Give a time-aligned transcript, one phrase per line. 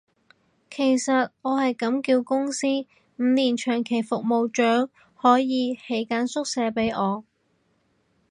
[0.71, 2.65] 其實我係咁叫公司，
[3.17, 7.23] 五年長期服務獎可以起間宿舍畀我